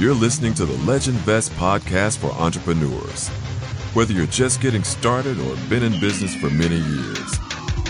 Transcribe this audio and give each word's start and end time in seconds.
You're 0.00 0.14
listening 0.14 0.54
to 0.54 0.64
the 0.64 0.78
Legend 0.84 1.16
Vest 1.18 1.50
podcast 1.54 2.18
for 2.18 2.30
entrepreneurs. 2.40 3.30
Whether 3.94 4.12
you're 4.12 4.26
just 4.26 4.60
getting 4.60 4.84
started 4.84 5.40
or 5.40 5.56
been 5.68 5.82
in 5.82 5.98
business 5.98 6.36
for 6.36 6.48
many 6.50 6.76
years, 6.76 7.38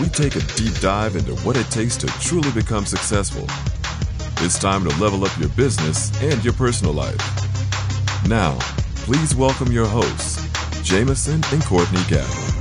we 0.00 0.08
take 0.08 0.34
a 0.34 0.40
deep 0.56 0.72
dive 0.80 1.16
into 1.16 1.34
what 1.44 1.58
it 1.58 1.66
takes 1.66 1.98
to 1.98 2.06
truly 2.06 2.50
become 2.52 2.86
successful. 2.86 3.44
It's 4.42 4.58
time 4.58 4.88
to 4.88 4.98
level 4.98 5.22
up 5.26 5.38
your 5.38 5.50
business 5.50 6.10
and 6.22 6.42
your 6.42 6.54
personal 6.54 6.94
life. 6.94 7.20
Now, 8.26 8.56
please 9.04 9.34
welcome 9.34 9.70
your 9.70 9.86
hosts, 9.86 10.42
Jameson 10.82 11.42
and 11.52 11.62
Courtney 11.62 12.00
Gavin. 12.08 12.54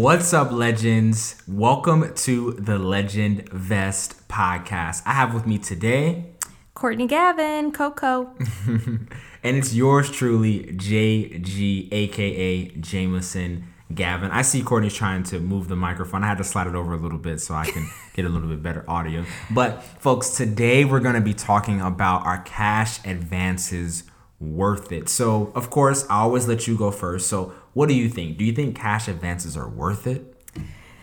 What's 0.00 0.32
up, 0.32 0.50
legends? 0.50 1.42
Welcome 1.46 2.14
to 2.14 2.52
the 2.52 2.78
Legend 2.78 3.50
Vest 3.50 4.26
podcast. 4.28 5.02
I 5.04 5.12
have 5.12 5.34
with 5.34 5.46
me 5.46 5.58
today 5.58 6.30
Courtney 6.74 7.06
Gavin, 7.06 7.72
Coco. 7.72 8.34
and 8.66 9.56
it's 9.56 9.74
yours 9.74 10.10
truly, 10.10 10.64
JG, 10.64 11.92
aka 11.92 12.68
Jameson 12.68 13.64
Gavin. 13.94 14.30
I 14.30 14.42
see 14.42 14.62
Courtney's 14.62 14.94
trying 14.94 15.24
to 15.24 15.40
move 15.40 15.68
the 15.68 15.76
microphone. 15.76 16.22
I 16.22 16.28
had 16.28 16.38
to 16.38 16.44
slide 16.44 16.68
it 16.68 16.74
over 16.74 16.94
a 16.94 16.96
little 16.96 17.18
bit 17.18 17.40
so 17.40 17.54
I 17.54 17.66
can 17.66 17.90
get 18.14 18.24
a 18.24 18.28
little 18.28 18.48
bit 18.48 18.62
better 18.62 18.84
audio. 18.88 19.24
But, 19.50 19.82
folks, 19.82 20.30
today 20.30 20.84
we're 20.84 21.00
going 21.00 21.16
to 21.16 21.20
be 21.20 21.34
talking 21.34 21.80
about 21.80 22.24
our 22.24 22.42
cash 22.42 23.04
advances 23.04 24.04
worth 24.38 24.92
it. 24.92 25.08
So, 25.08 25.52
of 25.54 25.70
course, 25.70 26.06
I 26.08 26.20
always 26.20 26.46
let 26.46 26.66
you 26.66 26.76
go 26.76 26.90
first. 26.90 27.28
So, 27.28 27.52
what 27.72 27.88
do 27.88 27.94
you 27.94 28.08
think? 28.08 28.38
Do 28.38 28.44
you 28.44 28.52
think 28.52 28.76
cash 28.76 29.08
advances 29.08 29.56
are 29.56 29.68
worth 29.68 30.06
it? 30.06 30.34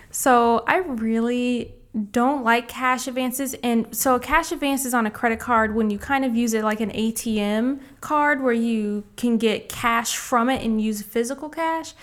So, 0.10 0.64
I 0.66 0.78
really 0.78 1.76
don't 1.98 2.44
like 2.44 2.68
cash 2.68 3.08
advances 3.08 3.56
and 3.64 3.96
so 3.96 4.16
a 4.16 4.20
cash 4.20 4.52
advance 4.52 4.86
is 4.86 4.94
on 4.94 5.06
a 5.06 5.12
credit 5.12 5.40
card 5.40 5.74
when 5.74 5.90
you 5.90 5.98
kind 5.98 6.24
of 6.24 6.36
use 6.36 6.54
it 6.54 6.64
like 6.64 6.80
an 6.80 6.92
ATM 6.92 7.80
card 8.02 8.42
where 8.42 8.54
you 8.54 9.04
can 9.16 9.38
get 9.38 9.70
cash 9.70 10.16
from 10.16 10.50
it 10.50 10.64
and 10.64 10.82
use 10.82 11.02
physical 11.02 11.50
cash. 11.50 11.94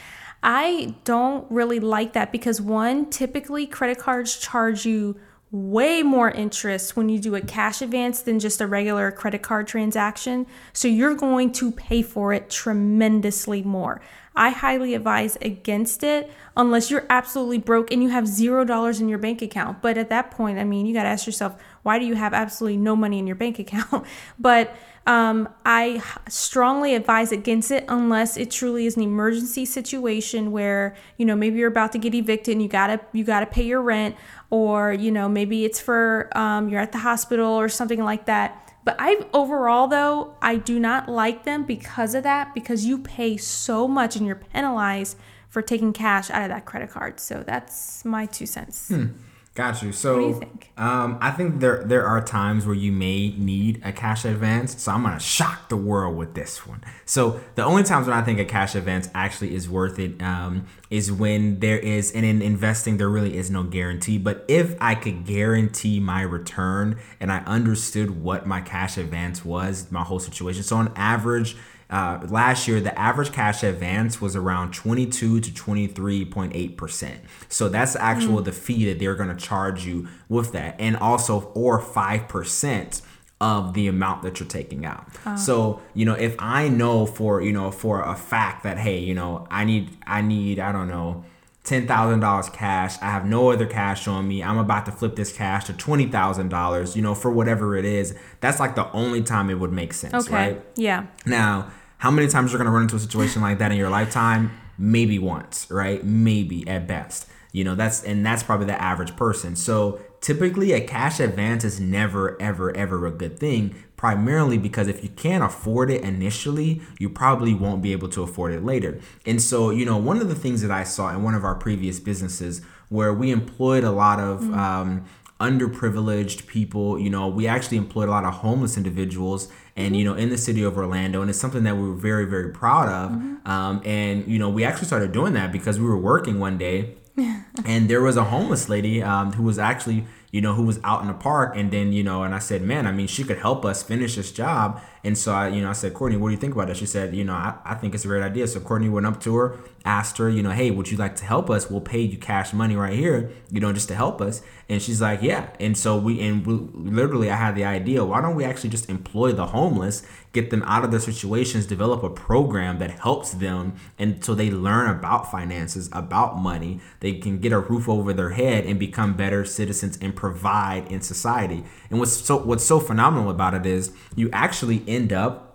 I 0.42 0.94
don't 1.04 1.50
really 1.50 1.80
like 1.80 2.12
that 2.12 2.32
because 2.32 2.60
one, 2.60 3.08
typically 3.08 3.66
credit 3.66 3.98
cards 3.98 4.36
charge 4.36 4.84
you 4.84 5.16
way 5.50 6.02
more 6.02 6.30
interest 6.32 6.96
when 6.96 7.08
you 7.08 7.18
do 7.18 7.36
a 7.36 7.40
cash 7.40 7.80
advance 7.80 8.20
than 8.22 8.40
just 8.40 8.60
a 8.60 8.66
regular 8.66 9.12
credit 9.12 9.40
card 9.40 9.68
transaction. 9.68 10.46
So 10.72 10.88
you're 10.88 11.14
going 11.14 11.52
to 11.52 11.70
pay 11.70 12.02
for 12.02 12.32
it 12.32 12.50
tremendously 12.50 13.62
more. 13.62 14.00
I 14.36 14.50
highly 14.50 14.94
advise 14.94 15.36
against 15.40 16.02
it 16.02 16.30
unless 16.56 16.90
you're 16.90 17.06
absolutely 17.08 17.58
broke 17.58 17.92
and 17.92 18.02
you 18.02 18.08
have 18.08 18.26
zero 18.26 18.64
dollars 18.64 19.00
in 19.00 19.08
your 19.08 19.18
bank 19.18 19.42
account. 19.42 19.80
But 19.80 19.96
at 19.96 20.08
that 20.10 20.30
point, 20.30 20.58
I 20.58 20.64
mean, 20.64 20.86
you 20.86 20.94
got 20.94 21.04
to 21.04 21.08
ask 21.08 21.26
yourself, 21.26 21.54
why 21.82 21.98
do 21.98 22.04
you 22.04 22.14
have 22.14 22.34
absolutely 22.34 22.78
no 22.78 22.96
money 22.96 23.18
in 23.18 23.26
your 23.26 23.36
bank 23.36 23.58
account? 23.58 24.06
but 24.38 24.74
um, 25.06 25.48
I 25.66 26.02
strongly 26.28 26.94
advise 26.94 27.30
against 27.30 27.70
it 27.70 27.84
unless 27.88 28.36
it 28.36 28.50
truly 28.50 28.86
is 28.86 28.96
an 28.96 29.02
emergency 29.02 29.66
situation 29.66 30.50
where 30.50 30.96
you 31.18 31.26
know 31.26 31.36
maybe 31.36 31.58
you're 31.58 31.68
about 31.68 31.92
to 31.92 31.98
get 31.98 32.14
evicted 32.14 32.52
and 32.52 32.62
you 32.62 32.68
gotta 32.68 33.00
you 33.12 33.22
gotta 33.22 33.44
pay 33.44 33.64
your 33.64 33.82
rent, 33.82 34.16
or 34.48 34.94
you 34.94 35.10
know 35.10 35.28
maybe 35.28 35.66
it's 35.66 35.78
for 35.78 36.30
um, 36.36 36.70
you're 36.70 36.80
at 36.80 36.92
the 36.92 36.98
hospital 36.98 37.50
or 37.50 37.68
something 37.68 38.02
like 38.02 38.24
that. 38.26 38.63
But 38.84 38.96
I 38.98 39.26
overall 39.32 39.88
though 39.88 40.36
I 40.42 40.56
do 40.56 40.78
not 40.78 41.08
like 41.08 41.44
them 41.44 41.64
because 41.64 42.14
of 42.14 42.22
that 42.24 42.54
because 42.54 42.84
you 42.84 42.98
pay 42.98 43.36
so 43.36 43.88
much 43.88 44.14
and 44.16 44.26
you're 44.26 44.36
penalized 44.36 45.16
for 45.48 45.62
taking 45.62 45.92
cash 45.92 46.30
out 46.30 46.42
of 46.42 46.48
that 46.50 46.66
credit 46.66 46.90
card. 46.90 47.18
So 47.20 47.42
that's 47.46 48.04
my 48.04 48.26
two 48.26 48.46
cents. 48.46 48.88
Hmm. 48.88 49.06
Got 49.54 49.84
you. 49.84 49.92
So, 49.92 50.18
you 50.18 50.34
think? 50.40 50.72
Um, 50.76 51.16
I 51.20 51.30
think 51.30 51.60
there 51.60 51.84
there 51.84 52.04
are 52.04 52.20
times 52.20 52.66
where 52.66 52.74
you 52.74 52.90
may 52.90 53.30
need 53.38 53.80
a 53.84 53.92
cash 53.92 54.24
advance. 54.24 54.82
So 54.82 54.90
I'm 54.90 55.04
gonna 55.04 55.20
shock 55.20 55.68
the 55.68 55.76
world 55.76 56.16
with 56.16 56.34
this 56.34 56.66
one. 56.66 56.82
So 57.04 57.40
the 57.54 57.62
only 57.62 57.84
times 57.84 58.08
when 58.08 58.16
I 58.16 58.22
think 58.22 58.40
a 58.40 58.44
cash 58.44 58.74
advance 58.74 59.08
actually 59.14 59.54
is 59.54 59.68
worth 59.68 60.00
it 60.00 60.20
um, 60.20 60.66
is 60.90 61.12
when 61.12 61.60
there 61.60 61.78
is, 61.78 62.10
and 62.10 62.26
in 62.26 62.42
investing 62.42 62.96
there 62.96 63.08
really 63.08 63.36
is 63.36 63.48
no 63.48 63.62
guarantee. 63.62 64.18
But 64.18 64.44
if 64.48 64.74
I 64.80 64.96
could 64.96 65.24
guarantee 65.24 66.00
my 66.00 66.22
return 66.22 66.98
and 67.20 67.30
I 67.30 67.38
understood 67.44 68.22
what 68.22 68.48
my 68.48 68.60
cash 68.60 68.98
advance 68.98 69.44
was, 69.44 69.88
my 69.92 70.02
whole 70.02 70.18
situation. 70.18 70.64
So 70.64 70.78
on 70.78 70.92
average 70.96 71.56
uh, 71.90 72.20
last 72.28 72.66
year, 72.66 72.80
the 72.80 72.98
average 72.98 73.32
cash 73.32 73.62
advance 73.62 74.20
was 74.20 74.34
around 74.34 74.72
22 74.72 75.40
to 75.40 75.50
23.8%. 75.50 77.16
So 77.48 77.68
that's 77.68 77.92
the 77.92 78.02
actual 78.02 78.40
mm. 78.40 78.44
the 78.44 78.52
fee 78.52 78.86
that 78.86 78.98
they're 78.98 79.14
going 79.14 79.28
to 79.28 79.36
charge 79.36 79.86
you 79.86 80.08
with 80.28 80.52
that. 80.52 80.76
And 80.78 80.96
also, 80.96 81.52
or 81.54 81.80
5% 81.80 83.02
of 83.40 83.74
the 83.74 83.88
amount 83.88 84.22
that 84.22 84.40
you're 84.40 84.48
taking 84.48 84.86
out. 84.86 85.06
Uh. 85.26 85.36
So, 85.36 85.82
you 85.92 86.04
know, 86.04 86.14
if 86.14 86.34
I 86.38 86.68
know 86.68 87.04
for, 87.04 87.42
you 87.42 87.52
know, 87.52 87.70
for 87.70 88.02
a 88.02 88.14
fact 88.14 88.62
that, 88.62 88.78
hey, 88.78 88.98
you 88.98 89.14
know, 89.14 89.46
I 89.50 89.64
need, 89.64 89.90
I 90.06 90.22
need, 90.22 90.58
I 90.58 90.72
don't 90.72 90.88
know, 90.88 91.24
$10,000 91.64 92.52
cash. 92.52 92.96
I 93.00 93.06
have 93.06 93.24
no 93.24 93.50
other 93.50 93.66
cash 93.66 94.06
on 94.06 94.28
me. 94.28 94.42
I'm 94.42 94.58
about 94.58 94.84
to 94.86 94.92
flip 94.92 95.16
this 95.16 95.32
cash 95.32 95.64
to 95.64 95.72
$20,000, 95.72 96.96
you 96.96 97.02
know, 97.02 97.14
for 97.14 97.30
whatever 97.30 97.76
it 97.76 97.86
is. 97.86 98.14
That's 98.40 98.60
like 98.60 98.74
the 98.74 98.90
only 98.92 99.22
time 99.22 99.48
it 99.48 99.58
would 99.58 99.72
make 99.72 99.94
sense, 99.94 100.26
okay. 100.26 100.34
right? 100.34 100.62
Yeah. 100.76 101.06
Now, 101.24 101.70
how 101.98 102.10
many 102.10 102.28
times 102.28 102.52
you're 102.52 102.58
going 102.58 102.66
to 102.66 102.72
run 102.72 102.82
into 102.82 102.96
a 102.96 103.00
situation 103.00 103.40
like 103.40 103.58
that 103.58 103.72
in 103.72 103.78
your 103.78 103.88
lifetime? 103.88 104.50
Maybe 104.76 105.18
once, 105.18 105.66
right? 105.70 106.04
Maybe 106.04 106.68
at 106.68 106.86
best. 106.86 107.28
You 107.52 107.64
know, 107.64 107.74
that's 107.74 108.02
and 108.02 108.26
that's 108.26 108.42
probably 108.42 108.66
the 108.66 108.80
average 108.82 109.16
person. 109.16 109.54
So, 109.56 110.00
typically 110.20 110.72
a 110.72 110.80
cash 110.80 111.20
advance 111.20 111.64
is 111.64 111.78
never 111.78 112.40
ever 112.42 112.76
ever 112.76 113.06
a 113.06 113.12
good 113.12 113.38
thing 113.38 113.76
primarily 113.96 114.58
because 114.58 114.88
if 114.88 115.02
you 115.02 115.08
can't 115.10 115.44
afford 115.44 115.90
it 115.90 116.02
initially, 116.02 116.82
you 116.98 117.08
probably 117.08 117.54
won't 117.54 117.82
be 117.82 117.92
able 117.92 118.08
to 118.08 118.22
afford 118.22 118.52
it 118.52 118.64
later. 118.64 119.00
And 119.24 119.40
so, 119.40 119.70
you 119.70 119.84
know, 119.84 119.96
one 119.96 120.20
of 120.20 120.28
the 120.28 120.34
things 120.34 120.62
that 120.62 120.70
I 120.70 120.84
saw 120.84 121.10
in 121.10 121.22
one 121.22 121.34
of 121.34 121.44
our 121.44 121.54
previous 121.54 122.00
businesses 122.00 122.62
where 122.88 123.14
we 123.14 123.30
employed 123.30 123.84
a 123.84 123.90
lot 123.90 124.20
of 124.20 124.40
mm-hmm. 124.40 124.54
um, 124.54 125.04
underprivileged 125.40 126.46
people, 126.46 126.98
you 126.98 127.10
know, 127.10 127.28
we 127.28 127.46
actually 127.46 127.76
employed 127.76 128.08
a 128.08 128.12
lot 128.12 128.24
of 128.24 128.34
homeless 128.34 128.76
individuals 128.76 129.48
and 129.76 129.96
you 129.96 130.04
know 130.04 130.14
in 130.14 130.28
the 130.30 130.38
city 130.38 130.62
of 130.62 130.76
orlando 130.76 131.20
and 131.20 131.30
it's 131.30 131.38
something 131.38 131.64
that 131.64 131.76
we 131.76 131.88
were 131.88 131.94
very 131.94 132.24
very 132.24 132.50
proud 132.50 132.88
of 132.88 133.10
mm-hmm. 133.10 133.50
um, 133.50 133.82
and 133.84 134.26
you 134.26 134.38
know 134.38 134.48
we 134.48 134.64
actually 134.64 134.86
started 134.86 135.12
doing 135.12 135.32
that 135.32 135.52
because 135.52 135.78
we 135.78 135.86
were 135.86 135.98
working 135.98 136.38
one 136.38 136.56
day 136.58 136.94
and 137.64 137.88
there 137.88 138.02
was 138.02 138.16
a 138.16 138.24
homeless 138.24 138.68
lady 138.68 139.02
um, 139.02 139.32
who 139.32 139.42
was 139.42 139.58
actually 139.58 140.04
you 140.34 140.40
know 140.40 140.52
who 140.52 140.64
was 140.64 140.80
out 140.82 141.00
in 141.00 141.06
the 141.06 141.14
park 141.14 141.52
and 141.54 141.70
then 141.70 141.92
you 141.92 142.02
know 142.02 142.24
and 142.24 142.34
i 142.34 142.40
said 142.40 142.60
man 142.60 142.88
i 142.88 142.90
mean 142.90 143.06
she 143.06 143.22
could 143.22 143.38
help 143.38 143.64
us 143.64 143.84
finish 143.84 144.16
this 144.16 144.32
job 144.32 144.82
and 145.04 145.16
so 145.18 145.32
I, 145.32 145.48
you 145.48 145.60
know, 145.60 145.68
I 145.68 145.74
said, 145.74 145.92
Courtney, 145.92 146.16
what 146.16 146.28
do 146.28 146.34
you 146.34 146.40
think 146.40 146.54
about 146.54 146.70
it? 146.70 146.78
She 146.78 146.86
said, 146.86 147.14
you 147.14 147.24
know, 147.24 147.34
I, 147.34 147.54
I 147.64 147.74
think 147.74 147.94
it's 147.94 148.04
a 148.04 148.08
great 148.08 148.22
idea. 148.22 148.46
So 148.48 148.58
Courtney 148.58 148.88
went 148.88 149.04
up 149.04 149.20
to 149.20 149.36
her, 149.36 149.58
asked 149.84 150.16
her, 150.16 150.30
you 150.30 150.42
know, 150.42 150.50
hey, 150.50 150.70
would 150.70 150.90
you 150.90 150.96
like 150.96 151.14
to 151.16 151.26
help 151.26 151.50
us? 151.50 151.70
We'll 151.70 151.82
pay 151.82 152.00
you 152.00 152.16
cash 152.16 152.54
money 152.54 152.74
right 152.74 152.94
here, 152.94 153.30
you 153.50 153.60
know, 153.60 153.72
just 153.72 153.88
to 153.88 153.94
help 153.94 154.22
us. 154.22 154.40
And 154.68 154.80
she's 154.80 155.02
like, 155.02 155.20
yeah. 155.20 155.50
And 155.60 155.76
so 155.76 155.98
we, 155.98 156.20
and 156.20 156.46
we, 156.46 156.54
literally, 156.90 157.30
I 157.30 157.36
had 157.36 157.54
the 157.54 157.64
idea, 157.64 158.02
why 158.02 158.22
don't 158.22 158.34
we 158.34 158.44
actually 158.44 158.70
just 158.70 158.88
employ 158.88 159.32
the 159.32 159.48
homeless, 159.48 160.06
get 160.32 160.50
them 160.50 160.62
out 160.64 160.84
of 160.84 160.90
their 160.90 161.00
situations, 161.00 161.66
develop 161.66 162.02
a 162.02 162.10
program 162.10 162.78
that 162.78 162.90
helps 162.90 163.32
them, 163.32 163.74
and 163.98 164.24
so 164.24 164.34
they 164.34 164.50
learn 164.50 164.90
about 164.90 165.30
finances, 165.30 165.88
about 165.92 166.38
money. 166.38 166.80
They 167.00 167.12
can 167.12 167.38
get 167.38 167.52
a 167.52 167.60
roof 167.60 167.88
over 167.88 168.12
their 168.12 168.30
head 168.30 168.66
and 168.66 168.78
become 168.78 169.16
better 169.16 169.44
citizens 169.44 169.96
and 170.00 170.16
provide 170.16 170.90
in 170.90 171.02
society. 171.02 171.64
And 171.88 171.98
what's 171.98 172.12
so 172.12 172.36
what's 172.38 172.64
so 172.64 172.80
phenomenal 172.80 173.30
about 173.30 173.54
it 173.54 173.64
is 173.64 173.92
you 174.16 174.28
actually 174.32 174.82
end 174.94 175.12
up 175.12 175.54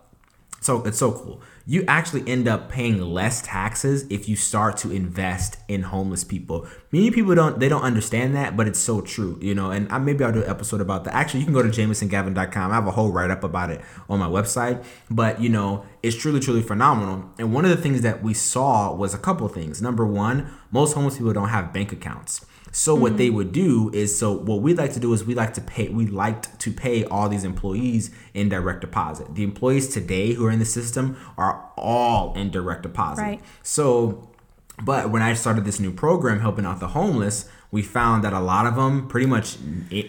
so 0.62 0.84
it's 0.84 0.98
so 0.98 1.12
cool. 1.12 1.42
You 1.66 1.86
actually 1.88 2.28
end 2.28 2.48
up 2.48 2.70
paying 2.70 3.00
less 3.00 3.42
taxes 3.42 4.06
if 4.10 4.28
you 4.28 4.36
start 4.36 4.76
to 4.78 4.92
invest 4.92 5.58
in 5.68 5.84
homeless 5.84 6.24
people. 6.24 6.68
Many 6.92 7.12
people 7.12 7.36
don't 7.36 7.60
they 7.60 7.70
don't 7.70 7.84
understand 7.84 8.36
that, 8.36 8.58
but 8.58 8.68
it's 8.68 8.80
so 8.80 9.02
true, 9.02 9.38
you 9.42 9.54
know. 9.56 9.72
And 9.72 9.90
I, 9.92 10.00
maybe 10.00 10.24
I'll 10.24 10.32
do 10.34 10.44
an 10.44 10.50
episode 10.50 10.82
about 10.82 11.04
that. 11.06 11.14
Actually, 11.14 11.42
you 11.42 11.46
can 11.46 11.54
go 11.54 11.62
to 11.62 11.70
jamesongavin.com. 11.70 12.72
I 12.72 12.76
have 12.76 12.88
a 12.88 12.92
whole 12.92 13.12
write 13.12 13.32
up 13.32 13.44
about 13.44 13.70
it 13.70 13.82
on 14.10 14.20
my 14.20 14.28
website. 14.28 14.84
But 15.10 15.42
you 15.42 15.50
know, 15.50 15.86
it's 16.04 16.18
truly 16.18 16.40
truly 16.40 16.62
phenomenal. 16.62 17.30
And 17.38 17.54
one 17.54 17.66
of 17.66 17.72
the 17.72 17.78
things 17.78 18.02
that 18.02 18.24
we 18.24 18.34
saw 18.34 18.94
was 18.94 19.14
a 19.14 19.20
couple 19.20 19.48
things. 19.48 19.82
Number 19.82 20.06
one, 20.06 20.52
most 20.72 20.94
homeless 20.94 21.18
people 21.18 21.34
don't 21.34 21.50
have 21.50 21.72
bank 21.72 21.92
accounts. 21.92 22.46
So 22.72 22.94
mm-hmm. 22.94 23.02
what 23.02 23.18
they 23.18 23.30
mm. 23.30 23.36
would 23.36 23.52
do 23.52 23.90
is 23.94 24.18
so 24.18 24.32
what 24.32 24.62
we 24.62 24.74
like 24.74 24.94
to 24.94 25.00
do 25.00 25.14
is 25.14 25.24
we 25.24 25.36
like 25.36 25.54
to 25.56 25.62
pay 25.62 25.90
we 25.90 26.08
liked 26.08 26.60
to 26.60 26.72
pay 26.72 27.06
all 27.06 27.30
these 27.30 27.44
employees 27.44 28.12
in 28.34 28.50
direct 28.50 28.82
deposit. 28.82 29.36
The 29.36 29.44
employees 29.44 29.88
today 29.88 30.34
who 30.34 30.46
are 30.46 30.52
in 30.52 30.60
the 30.60 30.66
system 30.66 31.18
are 31.38 31.72
all 31.78 32.34
in 32.36 32.52
direct 32.52 32.84
deposit. 32.84 33.22
Right. 33.22 33.42
So 33.64 34.30
but 34.84 35.10
when 35.10 35.22
I 35.22 35.34
started 35.34 35.66
this 35.66 35.80
new 35.80 35.92
program 35.92 36.40
helping 36.40 36.66
out 36.66 36.80
the 36.80 36.90
homeless, 36.90 37.50
we 37.72 37.84
found 37.84 38.24
that 38.24 38.34
a 38.34 38.40
lot 38.40 38.66
of 38.66 38.76
them, 38.76 39.08
pretty 39.08 39.28
much 39.28 39.58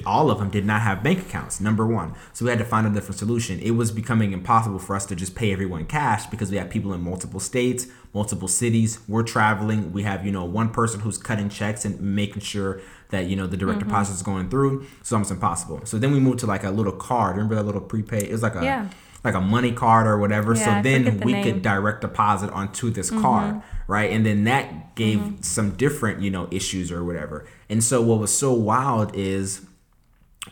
all 0.07 0.31
of 0.31 0.39
them, 0.39 0.49
did 0.51 0.65
not 0.65 0.81
have 0.81 1.03
bank 1.03 1.19
accounts. 1.21 1.61
Number 1.61 1.87
one, 1.87 2.15
so 2.33 2.45
we 2.45 2.51
had 2.51 2.59
to 2.59 2.65
find 2.65 2.87
a 2.87 2.91
different 2.91 3.19
solution. 3.19 3.59
It 3.61 3.73
was 3.73 3.91
becoming 3.93 4.33
impossible 4.33 4.79
for 4.79 4.97
us 4.97 5.05
to 5.07 5.15
just 5.15 5.35
pay 5.35 5.53
everyone 5.53 5.85
cash 5.87 6.27
because 6.27 6.51
we 6.51 6.57
have 6.57 6.71
people 6.71 6.95
in 6.95 7.03
multiple 7.03 7.39
states, 7.41 7.87
multiple 8.15 8.49
cities. 8.49 9.01
We're 9.07 9.25
traveling. 9.25 9.93
We 9.93 10.03
have 10.05 10.25
you 10.25 10.33
know 10.33 10.45
one 10.45 10.71
person 10.71 11.01
who's 11.01 11.19
cutting 11.19 11.51
checks 11.51 11.85
and 11.85 12.01
making 12.01 12.41
sure 12.43 12.81
that 13.11 13.27
you 13.27 13.37
know 13.37 13.47
the 13.47 13.57
direct 13.57 13.81
Mm-hmm. 13.81 13.89
deposit 13.89 14.15
is 14.15 14.23
going 14.23 14.49
through. 14.49 14.87
So 15.03 15.17
almost 15.17 15.31
impossible. 15.31 15.81
So 15.85 15.99
then 15.99 16.13
we 16.13 16.21
moved 16.21 16.39
to 16.41 16.47
like 16.47 16.65
a 16.65 16.71
little 16.71 16.93
card. 16.93 17.37
Remember 17.37 17.57
that 17.57 17.65
little 17.67 17.81
prepaid? 17.83 18.23
It 18.25 18.33
was 18.33 18.43
like 18.43 18.55
a 18.55 18.65
Yeah. 18.65 18.89
Like 19.25 19.35
a 19.35 19.41
money 19.41 19.73
card 19.73 20.07
or 20.07 20.19
whatever. 20.19 20.55
Yeah, 20.55 20.81
so 20.81 20.83
then 20.83 21.05
the 21.05 21.25
we 21.25 21.33
name. 21.33 21.45
Mm-hmm. 21.45 21.53
could 21.53 21.63
direct 21.63 22.01
deposit 22.01 22.51
onto 22.51 22.91
this 22.91 23.11
card, 23.11 23.63
right? 23.87 24.11
And 24.11 24.25
then 24.25 24.45
that 24.45 24.95
gave 24.95 25.39
some 25.43 25.73
different 25.77 26.21
you 26.23 26.31
know 26.31 26.49
issues 26.51 26.91
or 26.91 27.05
whatever. 27.05 27.47
And 27.69 27.83
so 27.83 28.03
what 28.03 28.19
was 28.19 28.37
so 28.37 28.53
wild 28.53 29.15
is 29.15 29.67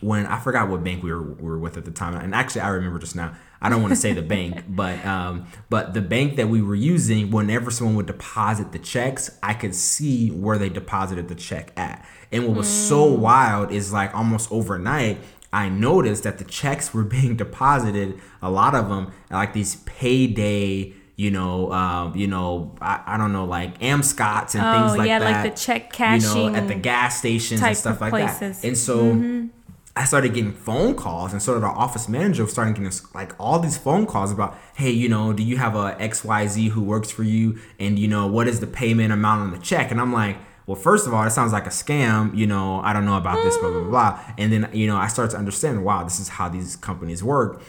when 0.01 0.25
I 0.25 0.39
forgot 0.39 0.69
what 0.69 0.83
bank 0.83 1.03
we 1.03 1.11
were, 1.11 1.21
we 1.21 1.43
were 1.43 1.59
with 1.59 1.77
at 1.77 1.85
the 1.85 1.91
time, 1.91 2.15
and 2.15 2.33
actually 2.33 2.61
I 2.61 2.69
remember 2.69 2.99
just 2.99 3.15
now. 3.15 3.35
I 3.61 3.67
don't 3.67 3.81
want 3.81 3.91
to 3.91 3.99
say 3.99 4.13
the 4.13 4.21
bank, 4.37 4.63
but 4.69 5.03
um, 5.05 5.47
but 5.69 5.93
the 5.93 6.01
bank 6.01 6.37
that 6.37 6.47
we 6.47 6.61
were 6.61 6.75
using, 6.75 7.29
whenever 7.29 7.71
someone 7.71 7.95
would 7.97 8.05
deposit 8.05 8.71
the 8.71 8.79
checks, 8.79 9.37
I 9.43 9.53
could 9.53 9.75
see 9.75 10.29
where 10.29 10.57
they 10.57 10.69
deposited 10.69 11.27
the 11.27 11.35
check 11.35 11.73
at. 11.77 12.05
And 12.31 12.47
what 12.47 12.55
was 12.55 12.69
so 12.69 13.03
wild 13.05 13.71
is 13.71 13.91
like 13.91 14.15
almost 14.15 14.49
overnight, 14.51 15.17
I 15.51 15.69
noticed 15.69 16.23
that 16.23 16.37
the 16.37 16.43
checks 16.43 16.93
were 16.93 17.03
being 17.17 17.35
deposited, 17.35 18.19
a 18.41 18.49
lot 18.49 18.75
of 18.75 18.89
them, 18.89 19.11
like 19.29 19.53
these 19.53 19.77
payday 19.77 20.93
you 21.15 21.31
know, 21.31 21.69
um, 21.73 22.15
you 22.15 22.27
know, 22.27 22.73
I, 22.79 23.03
I 23.05 23.17
don't 23.17 23.33
know, 23.33 23.43
like 23.43 23.77
Amscots 23.79 24.55
and 24.55 24.63
Oh, 24.63 24.71
things 24.71 24.97
like 24.97 25.09
that. 25.09 25.21
yeah, 25.21 25.41
like 25.41 25.51
the 25.53 25.59
check 25.59 25.99
you 25.99 26.19
know, 26.21 26.55
at 26.55 26.69
the 26.69 26.75
gas 26.75 27.19
stations 27.19 27.61
and 27.61 27.75
stuff 27.75 27.99
like 27.99 28.11
places. 28.11 28.61
that. 28.61 28.67
And 28.67 28.77
so 28.77 29.49
I 29.97 30.05
started 30.05 30.33
getting 30.33 30.53
phone 30.53 30.95
calls, 30.95 31.33
and 31.33 31.41
so 31.41 31.55
did 31.55 31.63
our 31.65 31.75
office 31.77 32.07
manager 32.07 32.47
started 32.47 32.75
getting 32.75 32.89
like 33.13 33.35
all 33.37 33.59
these 33.59 33.77
phone 33.77 34.05
calls 34.05 34.31
about, 34.31 34.57
hey, 34.75 34.91
you 34.91 35.09
know, 35.09 35.33
do 35.33 35.43
you 35.43 35.57
have 35.57 35.75
a 35.75 35.97
XYZ 35.99 36.69
who 36.69 36.81
works 36.81 37.11
for 37.11 37.23
you? 37.23 37.59
And, 37.77 37.99
you 37.99 38.07
know, 38.07 38.25
what 38.27 38.47
is 38.47 38.61
the 38.61 38.67
payment 38.67 39.11
amount 39.11 39.41
on 39.41 39.51
the 39.51 39.57
check? 39.57 39.91
And 39.91 39.99
I'm 39.99 40.13
like, 40.13 40.37
well, 40.69 40.75
first 40.75 41.07
of 41.07 41.15
all, 41.15 41.23
it 41.23 41.31
sounds 41.31 41.51
like 41.51 41.65
a 41.65 41.71
scam. 41.71 42.37
You 42.37 42.45
know, 42.45 42.79
I 42.81 42.93
don't 42.93 43.03
know 43.03 43.17
about 43.17 43.43
this, 43.43 43.57
blah, 43.57 43.71
blah, 43.71 43.81
blah, 43.81 43.89
blah. 43.89 44.19
And 44.37 44.53
then, 44.53 44.69
you 44.71 44.85
know, 44.85 44.97
I 44.97 45.07
start 45.07 45.31
to 45.31 45.37
understand, 45.37 45.83
wow, 45.83 46.03
this 46.03 46.19
is 46.19 46.29
how 46.29 46.47
these 46.47 46.75
companies 46.75 47.23
work. 47.23 47.63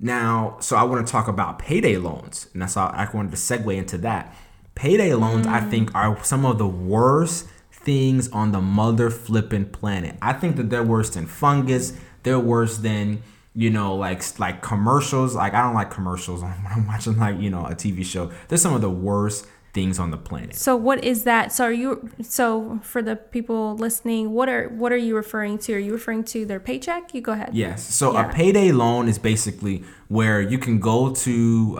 Now, 0.00 0.56
so 0.60 0.74
I 0.74 0.82
want 0.84 1.06
to 1.06 1.12
talk 1.12 1.28
about 1.28 1.58
payday 1.58 1.98
loans. 1.98 2.48
And 2.54 2.62
that's 2.62 2.74
how 2.76 2.86
I 2.86 3.06
wanted 3.12 3.32
to 3.32 3.36
segue 3.36 3.76
into 3.76 3.98
that. 3.98 4.34
Payday 4.74 5.12
loans, 5.12 5.46
I 5.46 5.60
mm. 5.60 5.70
think, 5.70 5.94
are 5.94 6.24
some 6.24 6.46
of 6.46 6.56
the 6.56 6.66
worst 6.66 7.46
things 7.70 8.30
on 8.30 8.52
the 8.52 8.62
mother 8.62 9.10
flipping 9.10 9.66
planet. 9.66 10.16
I 10.22 10.32
think 10.32 10.56
that 10.56 10.70
they're 10.70 10.82
worse 10.82 11.10
than 11.10 11.26
fungus. 11.26 11.92
They're 12.22 12.40
worse 12.40 12.78
than 12.78 13.22
you 13.54 13.70
know, 13.70 13.96
like 13.96 14.22
like 14.38 14.62
commercials. 14.62 15.34
Like 15.34 15.52
I 15.52 15.62
don't 15.62 15.74
like 15.74 15.90
commercials 15.90 16.42
when 16.42 16.54
I'm 16.74 16.86
watching 16.86 17.18
like 17.18 17.38
you 17.38 17.50
know 17.50 17.66
a 17.66 17.74
TV 17.74 18.02
show. 18.04 18.30
They're 18.48 18.58
some 18.58 18.74
of 18.74 18.80
the 18.80 18.90
worst 18.90 19.46
things 19.76 19.98
on 19.98 20.10
the 20.10 20.16
planet. 20.16 20.56
So 20.56 20.72
what 20.74 21.04
is 21.04 21.18
that? 21.30 21.52
So 21.52 21.60
are 21.70 21.78
you 21.82 21.90
so 22.22 22.80
for 22.82 23.00
the 23.08 23.14
people 23.36 23.76
listening, 23.76 24.22
what 24.38 24.48
are 24.48 24.64
what 24.80 24.90
are 24.94 25.02
you 25.08 25.14
referring 25.14 25.58
to? 25.64 25.74
Are 25.74 25.84
you 25.88 25.92
referring 25.92 26.24
to 26.34 26.38
their 26.50 26.62
paycheck? 26.68 27.02
You 27.14 27.20
go 27.20 27.32
ahead. 27.38 27.50
Yes. 27.52 27.78
So 28.00 28.04
Yeah. 28.14 28.30
a 28.30 28.32
payday 28.32 28.72
loan 28.72 29.06
is 29.12 29.18
basically 29.18 29.84
where 30.08 30.40
you 30.52 30.58
can 30.66 30.76
go 30.80 30.98
to 31.26 31.34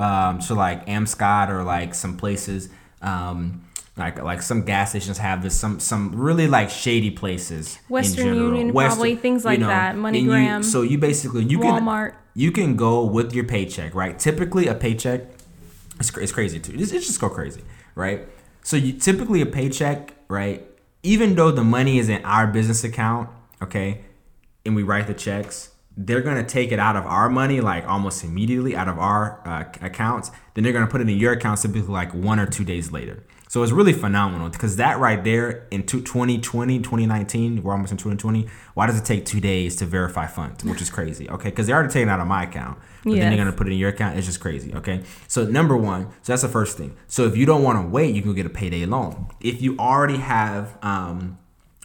um, 0.08 0.38
to 0.46 0.52
like 0.54 0.80
Amscot 0.86 1.48
or 1.48 1.62
like 1.76 1.94
some 1.94 2.14
places. 2.16 2.68
Um, 3.02 3.62
like 3.96 4.22
like 4.22 4.42
some 4.42 4.60
gas 4.70 4.90
stations 4.90 5.16
have 5.18 5.38
this 5.42 5.54
some 5.58 5.80
some 5.80 6.02
really 6.28 6.48
like 6.58 6.68
shady 6.68 7.10
places 7.10 7.76
in 7.76 7.92
Western 7.96 8.26
general. 8.26 8.48
Union, 8.48 8.74
probably, 8.74 9.16
things 9.16 9.42
like 9.42 9.60
that, 9.60 9.94
and 9.94 10.04
MoneyGram, 10.04 10.58
you, 10.58 10.62
so 10.62 10.82
you 10.82 10.98
basically 10.98 11.44
you 11.44 11.58
Walmart. 11.58 12.10
can 12.10 12.18
you 12.34 12.50
can 12.52 12.76
go 12.76 13.04
with 13.16 13.32
your 13.32 13.44
paycheck 13.44 13.94
right 13.94 14.18
typically 14.18 14.66
a 14.68 14.74
paycheck 14.74 15.20
it's, 15.98 16.16
it's 16.16 16.32
crazy 16.32 16.58
too. 16.60 16.72
It's, 16.74 16.92
it's 16.92 17.06
just 17.06 17.20
go 17.20 17.28
crazy 17.28 17.62
right? 17.94 18.28
So 18.62 18.76
you 18.76 18.92
typically 18.92 19.40
a 19.40 19.46
paycheck 19.46 20.14
right 20.28 20.66
even 21.02 21.34
though 21.34 21.50
the 21.50 21.64
money 21.64 21.98
is 21.98 22.08
in 22.08 22.24
our 22.24 22.46
business 22.46 22.82
account 22.84 23.28
okay 23.62 24.04
and 24.64 24.74
we 24.74 24.82
write 24.82 25.06
the 25.06 25.14
checks 25.14 25.70
they're 25.96 26.20
gonna 26.20 26.44
take 26.44 26.72
it 26.72 26.78
out 26.78 26.94
of 26.94 27.06
our 27.06 27.28
money 27.28 27.60
like 27.60 27.86
almost 27.88 28.22
immediately 28.22 28.76
out 28.76 28.88
of 28.88 28.98
our 28.98 29.40
uh, 29.46 29.64
accounts. 29.80 30.30
Then 30.54 30.62
they're 30.64 30.72
gonna 30.72 30.86
put 30.86 31.00
it 31.00 31.08
in 31.08 31.16
your 31.16 31.32
account 31.32 31.60
typically 31.60 31.88
like 31.88 32.12
one 32.12 32.38
or 32.38 32.46
two 32.46 32.64
days 32.64 32.92
later 32.92 33.22
so 33.48 33.62
it's 33.62 33.72
really 33.72 33.92
phenomenal 33.92 34.48
because 34.48 34.76
that 34.76 34.98
right 34.98 35.22
there 35.22 35.66
in 35.70 35.84
two- 35.84 36.00
2020 36.02 36.78
2019 36.80 37.62
we're 37.62 37.72
almost 37.72 37.92
in 37.92 37.96
2020 37.98 38.46
why 38.74 38.86
does 38.86 38.98
it 38.98 39.04
take 39.04 39.24
two 39.24 39.40
days 39.40 39.76
to 39.76 39.86
verify 39.86 40.26
funds 40.26 40.64
which 40.64 40.82
is 40.82 40.90
crazy 40.90 41.28
okay? 41.34 41.50
Because 41.50 41.66
they're 41.66 41.76
already 41.76 41.92
taking 41.92 42.08
it 42.08 42.10
out 42.10 42.20
of 42.20 42.26
my 42.26 42.44
account 42.44 42.78
but 43.04 43.10
then 43.12 43.18
Yes. 43.18 43.30
they're 43.30 43.36
gonna 43.44 43.56
put 43.56 43.66
it 43.68 43.72
in 43.72 43.78
your 43.78 43.90
account 43.90 44.16
it's 44.18 44.26
just 44.26 44.40
crazy 44.40 44.74
okay? 44.74 45.02
So 45.28 45.44
number 45.44 45.76
one 45.76 46.08
so 46.22 46.32
that's 46.32 46.42
the 46.42 46.48
first 46.48 46.76
thing. 46.76 46.96
So 47.06 47.24
if 47.26 47.36
you 47.36 47.46
don't 47.46 47.62
want 47.62 47.80
to 47.82 47.88
wait 47.88 48.14
you 48.14 48.22
can 48.22 48.34
get 48.34 48.46
a 48.46 48.50
payday 48.50 48.84
loan. 48.86 49.28
If 49.40 49.62
you 49.62 49.76
already 49.78 50.16
have 50.18 50.76
um 50.82 51.38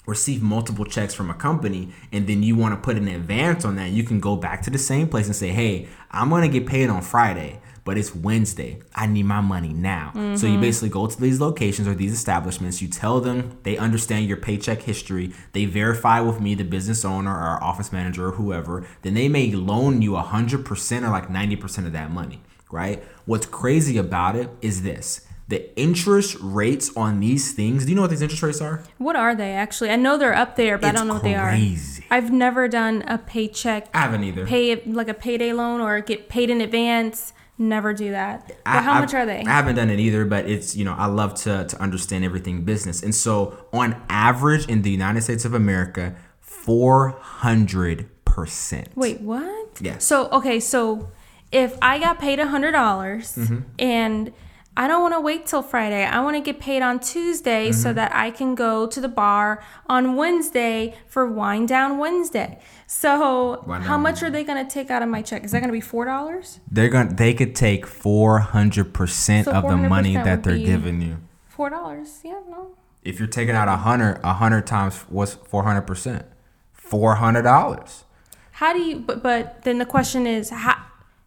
receive 0.08 0.42
multiple 0.42 0.84
checks 0.84 1.14
from 1.14 1.30
a 1.30 1.34
company 1.34 1.94
and 2.12 2.26
then 2.28 2.42
you 2.42 2.56
want 2.56 2.74
to 2.74 2.82
put 2.82 2.98
an 2.98 3.08
advance 3.08 3.64
on 3.64 3.76
that, 3.76 3.92
you 3.92 4.04
can 4.04 4.20
go 4.20 4.36
back 4.36 4.62
to 4.64 4.70
the 4.72 4.78
same 4.80 5.08
place 5.08 5.28
and 5.28 5.36
say, 5.36 5.50
"Hey, 5.50 5.88
I'm 6.10 6.30
going 6.30 6.42
to 6.42 6.50
get 6.50 6.68
paid 6.68 6.90
on 6.90 7.02
Friday, 7.04 7.62
but 7.84 7.98
it's 7.98 8.16
Wednesday. 8.16 8.80
I 8.96 9.08
need 9.08 9.26
my 9.26 9.42
money 9.42 9.74
now." 9.74 10.12
So 10.14 10.20
you 10.20 10.54
mm-hmm. 10.54 10.62
basically 10.62 10.90
go 10.90 11.08
to 11.08 11.22
these 11.22 11.40
locations 11.42 11.88
or 11.88 11.94
these 11.94 12.14
establishments, 12.14 12.82
you 12.82 12.88
tell 12.88 13.22
them, 13.22 13.58
they 13.64 13.78
understand 13.78 14.28
your 14.28 14.38
paycheck 14.38 14.82
history, 14.84 15.34
they 15.54 15.66
verify 15.66 16.20
with 16.20 16.40
me 16.40 16.56
the 16.56 16.64
business 16.64 17.04
owner 17.06 17.32
or 17.32 17.64
office 17.64 17.92
manager 17.92 18.28
or 18.28 18.32
whoever, 18.32 18.86
then 19.02 19.14
they 19.14 19.28
may 19.28 19.52
loan 19.52 20.02
you 20.02 20.12
100% 20.12 21.04
or 21.04 21.10
like 21.10 21.28
90% 21.28 21.86
of 21.86 21.94
that 21.94 22.12
money, 22.12 22.42
right? 22.72 23.04
What's 23.26 23.46
crazy 23.46 23.98
about 23.98 24.36
it 24.36 24.50
is 24.62 24.84
this. 24.84 25.28
The 25.48 25.78
interest 25.78 26.38
rates 26.40 26.96
on 26.96 27.20
these 27.20 27.52
things, 27.52 27.84
do 27.84 27.90
you 27.90 27.96
know 27.96 28.04
what 28.04 28.10
these 28.10 28.22
interest 28.22 28.42
rates 28.42 28.62
are? 28.62 28.84
What 29.00 29.18
are 29.18 29.36
they 29.36 29.52
actually? 29.52 29.90
I 29.90 29.98
know 29.98 30.18
they're 30.18 30.34
up 30.34 30.56
there, 30.56 30.78
but 30.78 30.88
I 30.88 30.92
don't 30.94 31.08
know 31.08 31.16
what 31.16 31.24
they 31.24 31.36
are. 31.36 31.50
crazy. 31.50 32.06
I've 32.10 32.32
never 32.32 32.70
done 32.70 33.04
a 33.06 33.18
paycheck 33.18 33.90
I 33.94 34.00
haven't 34.00 34.24
either. 34.24 34.46
pay 34.46 34.82
like 34.86 35.10
a 35.10 35.14
payday 35.14 35.52
loan 35.52 35.82
or 35.82 36.00
get 36.00 36.30
paid 36.30 36.50
in 36.50 36.62
advance. 36.62 37.34
Never 37.62 37.94
do 37.94 38.12
that. 38.12 38.48
But 38.48 38.58
I- 38.66 38.82
how 38.82 38.94
I- 38.94 39.00
much 39.02 39.14
are 39.14 39.26
they? 39.26 39.42
I 39.46 39.50
haven't 39.50 39.76
done 39.76 39.90
it 39.92 40.00
either, 40.00 40.26
but 40.26 40.50
it's 40.50 40.76
you 40.76 40.84
know 40.84 40.96
I 40.98 41.06
love 41.06 41.36
to 41.44 41.66
to 41.66 41.82
understand 41.82 42.26
everything 42.26 42.64
business, 42.64 43.04
and 43.04 43.14
so 43.14 43.56
on 43.72 43.96
average 44.10 44.66
in 44.68 44.82
the 44.82 44.90
United 44.90 45.22
States 45.22 45.46
of 45.46 45.54
America, 45.54 46.16
four 46.40 47.10
hundred 47.20 48.10
percent. 48.26 48.90
Wait, 48.96 49.22
what? 49.22 49.68
Yes. 49.80 50.04
So 50.06 50.28
okay, 50.32 50.60
so 50.60 51.10
if 51.52 51.78
I 51.82 52.00
got 52.00 52.18
paid 52.20 52.40
a 52.40 52.48
hundred 52.48 52.72
dollars 52.72 53.36
Mm-hmm. 53.36 53.60
and 53.78 54.34
I 54.78 54.88
don't 54.88 55.02
want 55.02 55.14
to 55.14 55.20
wait 55.20 55.46
till 55.46 55.62
Friday. 55.62 56.06
I 56.06 56.22
want 56.22 56.38
to 56.38 56.42
get 56.42 56.60
paid 56.62 56.82
on 56.82 57.00
Tuesday 57.00 57.70
Mm-hmm. 57.70 57.80
so 57.82 57.92
that 57.94 58.16
I 58.16 58.32
can 58.32 58.56
go 58.56 58.88
to 58.88 59.02
the 59.02 59.10
bar 59.10 59.62
on 59.88 60.16
Wednesday 60.16 60.96
for 61.08 61.26
Wine 61.30 61.66
Down 61.66 61.98
Wednesday. 61.98 62.58
So 62.88 63.64
how 63.84 63.98
much 63.98 64.24
are 64.24 64.30
they 64.30 64.44
going 64.46 64.66
to 64.66 64.72
take 64.74 64.90
out 64.90 65.02
of 65.04 65.10
my 65.10 65.22
check? 65.22 65.44
Is 65.44 65.52
that 65.52 65.60
going 65.60 65.70
to 65.70 65.74
be 65.74 65.82
four 65.82 66.06
dollars? 66.06 66.60
They're 66.72 66.90
gonna 66.90 67.14
they 67.14 67.34
could 67.34 67.54
take 67.56 67.86
four 67.86 68.40
hundred 68.40 68.94
percent 68.94 69.48
of 69.48 69.68
the 69.68 69.76
money 69.78 70.14
that 70.16 70.44
they're 70.44 70.58
giving 70.58 71.02
you. 71.02 71.18
Four 71.50 71.70
dollars? 71.70 72.22
Yeah, 72.24 72.40
no. 72.50 72.72
If 73.04 73.20
you're 73.20 73.28
taking 73.28 73.56
out 73.56 73.68
a 73.68 73.78
hundred, 73.78 74.20
a 74.24 74.34
hundred 74.34 74.68
times 74.68 75.02
what's 75.10 75.34
four 75.34 75.64
hundred 75.64 75.82
percent? 75.84 76.26
Four 76.74 77.16
hundred 77.16 77.44
dollars. 77.44 78.06
How 78.54 78.74
do 78.74 78.80
you? 78.80 79.00
But 79.00 79.22
but 79.24 79.64
then 79.64 79.78
the 79.80 79.86
question 79.86 80.26
is, 80.28 80.50
how, 80.50 80.78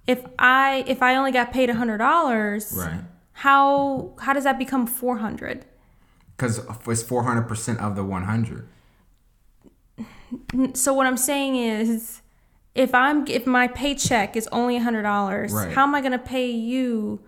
if 0.06 0.24
I 0.38 0.84
if 0.86 1.02
I 1.02 1.16
only 1.16 1.32
got 1.32 1.52
paid 1.52 1.68
a 1.70 1.74
hundred 1.74 1.98
dollars, 1.98 2.72
Right. 2.76 3.00
How 3.34 4.14
how 4.20 4.32
does 4.32 4.44
that 4.44 4.58
become 4.58 4.86
four 4.86 5.18
hundred? 5.18 5.64
Because 6.36 6.60
it's 6.88 7.02
four 7.02 7.24
hundred 7.24 7.42
percent 7.42 7.80
of 7.80 7.94
the 7.96 8.04
one 8.04 8.24
hundred. 8.24 8.68
So 10.74 10.92
what 10.92 11.06
I'm 11.06 11.16
saying 11.16 11.56
is, 11.56 12.22
if 12.74 12.94
I'm 12.94 13.26
if 13.28 13.46
my 13.46 13.68
paycheck 13.68 14.36
is 14.36 14.48
only 14.50 14.76
a 14.76 14.80
hundred 14.80 15.02
dollars, 15.02 15.52
Right. 15.52 15.72
how 15.72 15.82
am 15.84 15.94
I 15.94 16.00
gonna 16.00 16.18
pay 16.18 16.50
you? 16.50 17.20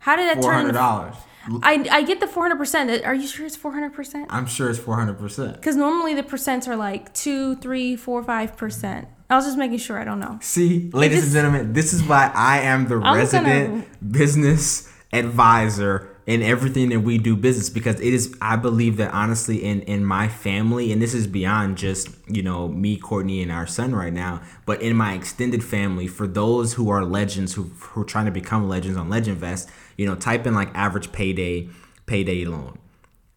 How 0.00 0.16
did 0.16 0.28
that 0.28 0.42
turn? 0.42 0.52
hundred 0.54 0.68
into- 0.68 0.78
dollars. 0.80 1.14
I 1.62 1.86
I 1.90 2.02
get 2.02 2.20
the 2.20 2.26
four 2.26 2.42
hundred 2.44 2.56
percent. 2.56 2.90
Uh, 2.90 3.04
are 3.06 3.14
you 3.14 3.26
sure 3.26 3.44
it's 3.46 3.56
four 3.56 3.72
hundred 3.72 3.92
percent? 3.92 4.26
I'm 4.30 4.46
sure 4.46 4.70
it's 4.70 4.78
four 4.78 4.96
hundred 4.96 5.18
percent. 5.18 5.54
Because 5.54 5.76
normally 5.76 6.14
the 6.14 6.22
percents 6.22 6.66
are 6.68 6.76
like 6.76 7.12
two, 7.14 7.56
three, 7.56 7.96
four, 7.96 8.22
five 8.22 8.56
percent. 8.56 9.08
I 9.30 9.36
was 9.36 9.44
just 9.44 9.58
making 9.58 9.78
sure. 9.78 9.98
I 9.98 10.04
don't 10.04 10.20
know. 10.20 10.38
See, 10.42 10.90
ladies 10.92 11.18
just- 11.22 11.26
and 11.28 11.34
gentlemen, 11.34 11.72
this 11.72 11.92
is 11.92 12.02
why 12.02 12.30
I 12.34 12.60
am 12.60 12.86
the 12.88 12.96
I'm 12.96 13.16
resident 13.16 13.86
business 14.12 14.88
advisor 15.14 16.10
in 16.26 16.42
everything 16.42 16.88
that 16.88 17.00
we 17.00 17.18
do 17.18 17.36
business 17.36 17.68
because 17.68 18.00
it 18.00 18.14
is 18.14 18.34
I 18.40 18.56
believe 18.56 18.96
that 18.96 19.12
honestly 19.12 19.62
in 19.62 19.82
in 19.82 20.04
my 20.04 20.28
family 20.28 20.90
and 20.90 21.00
this 21.00 21.14
is 21.14 21.26
beyond 21.26 21.76
just, 21.76 22.08
you 22.28 22.42
know, 22.42 22.68
me, 22.68 22.96
Courtney 22.96 23.42
and 23.42 23.52
our 23.52 23.66
son 23.66 23.94
right 23.94 24.12
now, 24.12 24.42
but 24.66 24.80
in 24.82 24.96
my 24.96 25.14
extended 25.14 25.62
family 25.62 26.06
for 26.06 26.26
those 26.26 26.74
who 26.74 26.88
are 26.90 27.04
legends 27.04 27.54
who 27.54 27.64
who 27.64 28.02
are 28.02 28.06
trying 28.06 28.26
to 28.26 28.32
become 28.32 28.68
legends 28.68 28.96
on 28.96 29.08
legend 29.08 29.38
vest 29.38 29.68
you 29.96 30.06
know, 30.06 30.14
type 30.14 30.46
in 30.46 30.54
like 30.54 30.70
average 30.74 31.12
payday 31.12 31.68
payday 32.06 32.44
loan. 32.44 32.78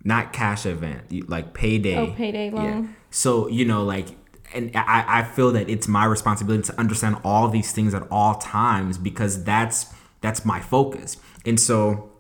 Not 0.04 0.32
cash 0.32 0.66
event, 0.66 1.30
like 1.30 1.54
payday. 1.54 1.98
Oh, 1.98 2.14
payday 2.14 2.50
loan. 2.50 2.84
yeah. 2.84 2.90
So, 3.10 3.48
you 3.48 3.66
know, 3.66 3.84
like, 3.84 4.08
and 4.54 4.72
I, 4.76 5.20
I 5.20 5.24
feel 5.24 5.52
that 5.52 5.70
it's 5.70 5.88
my 5.88 6.06
responsibility 6.06 6.64
to 6.64 6.80
understand 6.80 7.18
all 7.24 7.50
these 7.50 7.74
things 7.74 7.94
at 7.94 8.08
all 8.10 8.36
times 8.36 8.98
because 8.98 9.44
that's 9.44 9.94
that's 10.22 10.46
my 10.46 10.60
focus. 10.60 11.18
And 11.46 11.60
so 11.60 12.12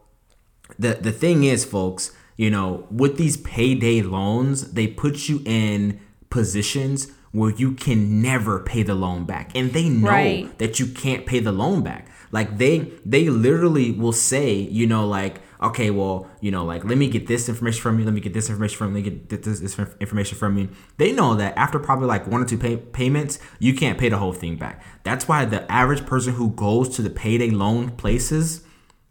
the 0.79 0.93
the 1.01 1.11
thing 1.11 1.43
is, 1.43 1.65
folks, 1.65 2.11
you 2.35 2.49
know, 2.49 2.85
with 2.91 3.17
these 3.17 3.37
payday 3.37 4.01
loans, 4.01 4.73
they 4.73 4.87
put 4.87 5.27
you 5.29 5.41
in 5.45 5.99
positions 6.29 7.11
where 7.31 7.51
you 7.51 7.73
can 7.73 8.21
never 8.21 8.59
pay 8.59 8.83
the 8.83 8.95
loan 8.95 9.25
back 9.25 9.51
and 9.55 9.71
they 9.73 9.89
know 9.89 10.09
Right. 10.09 10.57
that 10.59 10.79
you 10.79 10.87
can't 10.87 11.25
pay 11.25 11.39
the 11.39 11.51
loan 11.51 11.83
back 11.83 12.06
like 12.31 12.57
they 12.57 12.91
they 13.05 13.29
literally 13.29 13.91
will 13.91 14.11
say 14.11 14.53
you 14.53 14.85
know 14.85 15.07
like 15.07 15.41
okay 15.61 15.89
well 15.89 16.29
you 16.41 16.51
know 16.51 16.63
like 16.63 16.83
let 16.85 16.97
me 16.97 17.09
get 17.09 17.27
this 17.27 17.49
information 17.49 17.81
from 17.81 17.99
you 17.99 18.05
let 18.05 18.13
me 18.13 18.21
get 18.21 18.33
this 18.33 18.49
information 18.49 18.77
from 18.77 18.89
you 18.89 19.01
let 19.01 19.05
me 19.05 19.19
get 19.19 19.43
this, 19.43 19.59
this 19.59 19.79
information 19.99 20.37
from 20.37 20.57
you 20.57 20.69
they 20.97 21.11
know 21.11 21.35
that 21.35 21.57
after 21.57 21.79
probably 21.79 22.07
like 22.07 22.27
one 22.27 22.41
or 22.41 22.45
two 22.45 22.57
pay- 22.57 22.77
payments 22.77 23.39
you 23.59 23.73
can't 23.73 23.97
pay 23.97 24.09
the 24.09 24.17
whole 24.17 24.33
thing 24.33 24.55
back 24.55 24.83
that's 25.03 25.27
why 25.27 25.45
the 25.45 25.69
average 25.71 26.05
person 26.05 26.33
who 26.33 26.51
goes 26.51 26.89
to 26.89 27.01
the 27.01 27.09
payday 27.09 27.49
loan 27.49 27.89
places 27.91 28.63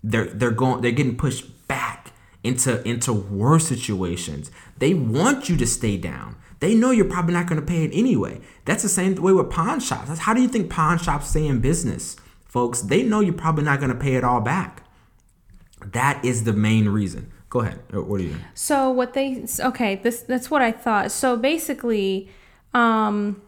they're 0.02 0.26
they're 0.26 0.50
going 0.50 0.80
they're 0.82 0.92
getting 0.92 1.16
pushed 1.16 1.66
back 1.66 2.12
into 2.46 2.86
into 2.88 3.12
worse 3.12 3.66
situations. 3.66 4.50
They 4.78 4.94
want 4.94 5.48
you 5.48 5.56
to 5.56 5.66
stay 5.66 5.96
down. 5.96 6.36
They 6.60 6.74
know 6.74 6.90
you're 6.90 7.04
probably 7.04 7.34
not 7.34 7.48
going 7.48 7.60
to 7.60 7.66
pay 7.66 7.84
it 7.84 7.90
anyway. 7.92 8.40
That's 8.64 8.82
the 8.82 8.88
same 8.88 9.14
way 9.16 9.32
with 9.32 9.50
pawn 9.50 9.80
shops. 9.80 10.08
That's 10.08 10.20
how 10.20 10.32
do 10.32 10.40
you 10.40 10.48
think 10.48 10.70
pawn 10.70 10.98
shops 10.98 11.28
stay 11.28 11.46
in 11.46 11.60
business, 11.60 12.16
folks? 12.56 12.80
They 12.80 13.02
know 13.02 13.20
you're 13.20 13.34
probably 13.46 13.64
not 13.64 13.80
going 13.82 13.92
to 13.96 14.02
pay 14.06 14.14
it 14.16 14.24
all 14.24 14.40
back. 14.40 14.82
That 15.92 16.24
is 16.24 16.44
the 16.44 16.54
main 16.54 16.88
reason. 16.88 17.30
Go 17.50 17.60
ahead. 17.60 17.78
Uh, 17.92 18.00
What 18.02 18.18
are 18.20 18.24
you? 18.24 18.36
So 18.54 18.90
what 18.90 19.12
they 19.12 19.44
okay, 19.70 19.92
this 19.96 20.22
that's 20.22 20.48
what 20.50 20.62
I 20.62 20.72
thought. 20.72 21.12
So 21.12 21.36
basically, 21.36 22.30
um 22.72 23.42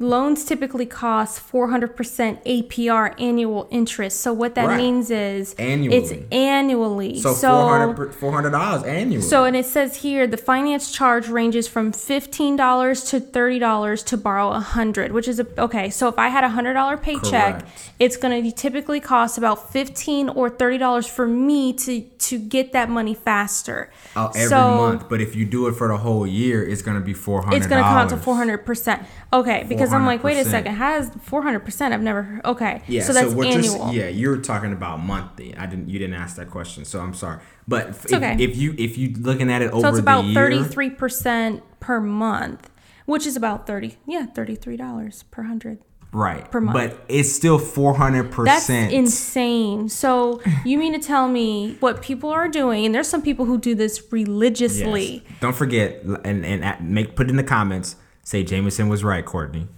loans 0.00 0.44
typically 0.44 0.86
cost 0.86 1.40
400% 1.50 2.38
APR 2.46 3.20
annual 3.20 3.66
interest. 3.70 4.20
So 4.20 4.32
what 4.32 4.54
that 4.54 4.66
Right. 4.68 4.76
means 4.76 5.10
is 5.10 5.54
annually. 5.58 5.96
it's 5.96 6.12
Annually. 6.30 7.18
So, 7.20 7.34
four 7.34 8.32
hundred 8.32 8.50
dollars 8.50 8.82
annually. 8.84 9.22
So, 9.22 9.44
and 9.44 9.56
it 9.56 9.66
says 9.66 9.96
here 9.96 10.26
the 10.26 10.36
finance 10.36 10.92
charge 10.92 11.28
ranges 11.28 11.66
from 11.66 11.90
fifteen 11.92 12.54
dollars 12.56 13.04
to 13.10 13.18
thirty 13.18 13.58
dollars 13.58 14.02
to 14.04 14.16
borrow 14.16 14.50
a 14.50 14.60
hundred, 14.60 15.12
which 15.12 15.26
is 15.26 15.40
a, 15.40 15.46
okay. 15.60 15.90
So, 15.90 16.08
if 16.08 16.18
I 16.18 16.28
had 16.28 16.44
a 16.44 16.48
hundred 16.50 16.74
dollar 16.74 16.96
paycheck, 16.96 17.58
Correct. 17.60 17.68
it's 17.98 18.16
going 18.16 18.42
to 18.44 18.52
typically 18.52 19.00
cost 19.00 19.36
about 19.38 19.72
fifteen 19.72 20.28
or 20.28 20.48
thirty 20.50 20.78
dollars 20.78 21.06
for 21.06 21.26
me 21.26 21.72
to 21.74 22.02
to 22.02 22.38
get 22.38 22.72
that 22.72 22.88
money 22.90 23.14
faster. 23.14 23.90
Uh, 24.14 24.28
every 24.34 24.48
So, 24.48 24.76
month, 24.76 25.08
but 25.08 25.20
if 25.20 25.34
you 25.34 25.44
do 25.44 25.66
it 25.68 25.72
for 25.74 25.88
the 25.88 25.96
whole 25.96 26.26
year, 26.26 26.62
it's 26.66 26.82
going 26.82 26.98
to 26.98 27.04
be 27.04 27.14
four 27.14 27.42
hundred. 27.42 27.56
It's 27.58 27.66
going 27.66 27.82
to 27.82 27.88
count 27.88 28.10
to 28.10 28.16
four 28.16 28.36
hundred 28.36 28.58
percent. 28.64 29.02
Okay, 29.32 29.64
because 29.68 29.87
I'm 29.92 30.06
like, 30.06 30.22
wait 30.24 30.36
a 30.38 30.44
second, 30.44 30.74
has 30.74 31.10
four 31.22 31.42
hundred 31.42 31.60
percent? 31.60 31.92
I've 31.94 32.02
never. 32.02 32.22
heard- 32.22 32.44
Okay, 32.44 32.82
Yeah, 32.86 33.02
so 33.02 33.12
that's 33.12 33.32
what 33.32 33.48
you're 33.48 33.58
s- 33.58 33.72
annual. 33.74 33.92
yeah, 33.94 34.08
you're 34.08 34.36
talking 34.38 34.72
about 34.72 35.00
monthly. 35.00 35.56
I 35.56 35.66
didn't. 35.66 35.88
You 35.88 35.98
didn't 35.98 36.14
ask 36.16 36.36
that 36.36 36.50
question, 36.50 36.84
so 36.84 37.00
I'm 37.00 37.14
sorry. 37.14 37.38
But 37.66 37.88
if, 37.90 38.12
okay. 38.12 38.36
if 38.38 38.56
you 38.56 38.74
if 38.78 38.96
you 38.98 39.14
looking 39.18 39.50
at 39.50 39.62
it 39.62 39.70
over 39.72 39.82
So 39.82 39.88
it's 39.88 39.98
about 39.98 40.32
thirty 40.34 40.62
three 40.64 40.90
percent 40.90 41.62
per 41.80 42.00
month, 42.00 42.70
which 43.06 43.26
is 43.26 43.36
about 43.36 43.66
thirty. 43.66 43.96
Yeah, 44.06 44.26
thirty 44.26 44.54
three 44.54 44.76
dollars 44.76 45.24
per 45.30 45.42
hundred. 45.42 45.78
right? 46.12 46.50
per 46.50 46.58
month. 46.60 46.74
But 46.74 47.04
it's 47.08 47.30
still 47.30 47.58
four 47.58 47.94
hundred 47.94 48.32
That's 48.32 48.64
percent. 48.66 48.92
insane. 48.92 49.90
So 49.90 50.40
you 50.64 50.78
mean 50.78 50.94
to 50.94 50.98
tell 50.98 51.28
me 51.28 51.76
what 51.80 52.00
people 52.00 52.30
are 52.30 52.48
doing? 52.48 52.86
And 52.86 52.94
there's 52.94 53.08
some 53.08 53.20
people 53.20 53.44
who 53.44 53.58
do 53.58 53.74
this 53.74 54.02
religiously. 54.10 55.22
Don't 55.40 55.54
forget 55.54 56.02
and 56.24 56.44
and 56.46 56.90
make 56.90 57.14
put 57.16 57.28
in 57.28 57.36
the 57.36 57.44
comments. 57.44 57.96
Say 58.24 58.42
Jameson 58.44 58.88
was 58.88 59.04
right, 59.04 59.24
Courtney. 59.24 59.68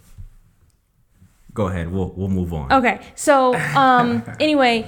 Go 1.61 1.67
ahead. 1.67 1.93
We'll 1.93 2.11
we'll 2.17 2.29
move 2.29 2.55
on. 2.55 2.73
Okay, 2.73 3.01
so 3.15 3.55
um, 3.77 4.23
anyway, 4.41 4.87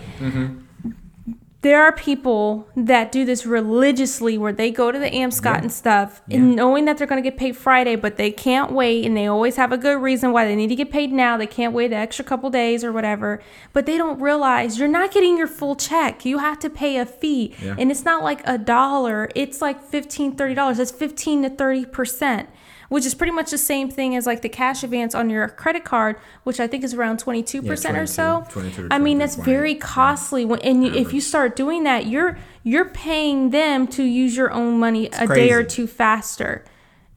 there 1.60 1.82
are 1.82 1.92
people 1.92 2.66
that 2.76 3.12
do 3.12 3.24
this 3.26 3.44
religiously, 3.46 4.38
where 4.38 4.54
they 4.54 4.70
go 4.70 4.90
to 4.90 4.98
the 4.98 5.10
AMSCOT 5.10 5.58
and 5.58 5.70
stuff, 5.70 6.22
and 6.30 6.56
knowing 6.56 6.86
that 6.86 6.96
they're 6.96 7.06
going 7.06 7.22
to 7.22 7.30
get 7.30 7.38
paid 7.38 7.56
Friday, 7.56 7.94
but 7.94 8.16
they 8.16 8.30
can't 8.32 8.72
wait, 8.72 9.04
and 9.04 9.14
they 9.16 9.26
always 9.26 9.56
have 9.56 9.70
a 9.70 9.76
good 9.76 10.00
reason 10.00 10.32
why 10.32 10.46
they 10.46 10.56
need 10.56 10.68
to 10.68 10.74
get 10.74 10.90
paid 10.90 11.12
now. 11.12 11.36
They 11.36 11.46
can't 11.46 11.74
wait 11.74 11.88
the 11.88 11.96
extra 11.96 12.24
couple 12.24 12.48
days 12.48 12.82
or 12.82 12.90
whatever, 12.90 13.42
but 13.74 13.84
they 13.84 13.98
don't 13.98 14.18
realize 14.18 14.78
you're 14.78 14.88
not 14.88 15.12
getting 15.12 15.36
your 15.36 15.46
full 15.46 15.76
check. 15.76 16.24
You 16.24 16.38
have 16.38 16.58
to 16.60 16.70
pay 16.70 16.96
a 16.96 17.04
fee, 17.04 17.54
Yeah. 17.62 17.76
and 17.78 17.90
it's 17.92 18.04
not 18.04 18.24
like 18.24 18.40
a 18.48 18.56
dollar. 18.56 19.28
It's 19.36 19.60
like 19.60 19.84
15 19.84 20.36
thirty 20.36 20.54
dollars. 20.54 20.78
That's 20.78 20.90
15 20.90 21.42
to 21.42 21.50
30 21.50 21.84
percent 21.84 22.48
which 22.92 23.06
is 23.06 23.14
pretty 23.14 23.32
much 23.32 23.50
the 23.50 23.56
same 23.56 23.90
thing 23.90 24.14
as 24.14 24.26
like 24.26 24.42
the 24.42 24.50
cash 24.50 24.82
advance 24.82 25.14
on 25.14 25.30
your 25.30 25.48
credit 25.48 25.82
card, 25.82 26.14
which 26.44 26.60
I 26.60 26.66
think 26.66 26.84
is 26.84 26.92
around 26.92 27.24
22% 27.24 27.62
or 27.62 27.76
22, 27.76 28.06
so. 28.06 28.46
22 28.50 28.88
to 28.88 28.94
I 28.94 28.98
mean, 28.98 29.16
that's 29.16 29.34
very 29.34 29.74
costly 29.74 30.44
when 30.44 30.60
and 30.60 30.84
you, 30.84 30.92
if 30.92 31.14
you 31.14 31.22
start 31.22 31.56
doing 31.56 31.84
that, 31.84 32.06
you're 32.06 32.36
you're 32.64 32.84
paying 32.90 33.48
them 33.48 33.86
to 33.86 34.02
use 34.02 34.36
your 34.36 34.52
own 34.52 34.78
money 34.78 35.08
a 35.14 35.26
day 35.26 35.52
or 35.52 35.64
two 35.64 35.86
faster. 35.86 36.66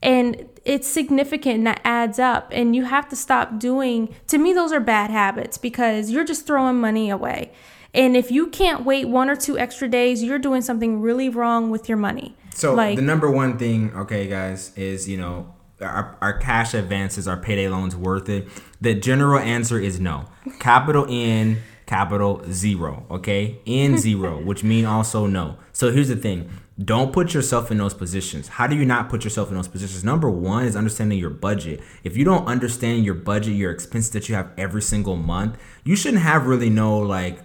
And 0.01 0.47
it's 0.63 0.87
significant 0.87 1.55
and 1.55 1.67
that 1.67 1.81
adds 1.83 2.19
up 2.19 2.47
and 2.53 2.73
you 2.73 2.85
have 2.85 3.09
to 3.09 3.17
stop 3.17 3.59
doing 3.59 4.15
to 4.27 4.37
me 4.37 4.53
those 4.53 4.71
are 4.71 4.79
bad 4.79 5.09
habits 5.11 5.57
because 5.57 6.09
you're 6.09 6.23
just 6.23 6.47
throwing 6.47 6.79
money 6.79 7.09
away. 7.09 7.51
And 7.93 8.15
if 8.15 8.31
you 8.31 8.47
can't 8.47 8.85
wait 8.85 9.09
one 9.09 9.29
or 9.29 9.35
two 9.35 9.59
extra 9.59 9.89
days, 9.89 10.23
you're 10.23 10.39
doing 10.39 10.61
something 10.61 11.01
really 11.01 11.27
wrong 11.27 11.69
with 11.69 11.89
your 11.89 11.97
money. 11.97 12.37
So 12.51 12.73
like 12.73 12.95
the 12.95 13.01
number 13.01 13.29
one 13.29 13.57
thing, 13.57 13.93
okay, 13.93 14.29
guys, 14.29 14.71
is 14.77 15.09
you 15.09 15.17
know 15.17 15.53
our, 15.81 16.17
our 16.21 16.37
cash 16.37 16.73
advances, 16.73 17.27
our 17.27 17.37
payday 17.37 17.67
loans 17.67 17.95
worth 17.95 18.29
it? 18.29 18.47
The 18.81 18.93
general 18.93 19.39
answer 19.39 19.79
is 19.79 19.99
no. 19.99 20.25
Capital 20.59 21.05
N, 21.09 21.61
capital 21.85 22.43
zero. 22.51 23.05
Okay, 23.09 23.59
N 23.65 23.97
zero, 23.97 24.41
which 24.41 24.63
mean 24.63 24.85
also 24.85 25.27
no. 25.27 25.57
So 25.71 25.91
here's 25.91 26.09
the 26.09 26.15
thing: 26.15 26.49
don't 26.83 27.13
put 27.13 27.33
yourself 27.33 27.71
in 27.71 27.77
those 27.77 27.93
positions. 27.93 28.49
How 28.49 28.67
do 28.67 28.75
you 28.75 28.85
not 28.85 29.09
put 29.09 29.23
yourself 29.23 29.49
in 29.49 29.55
those 29.55 29.67
positions? 29.67 30.03
Number 30.03 30.29
one 30.29 30.65
is 30.65 30.75
understanding 30.75 31.17
your 31.17 31.29
budget. 31.29 31.81
If 32.03 32.17
you 32.17 32.25
don't 32.25 32.45
understand 32.47 33.05
your 33.05 33.13
budget, 33.13 33.55
your 33.55 33.71
expenses 33.71 34.11
that 34.11 34.27
you 34.27 34.35
have 34.35 34.51
every 34.57 34.81
single 34.81 35.15
month, 35.15 35.57
you 35.83 35.95
shouldn't 35.95 36.23
have 36.23 36.47
really 36.47 36.69
no 36.69 36.97
like 36.97 37.39